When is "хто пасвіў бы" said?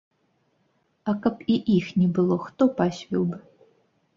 2.47-3.43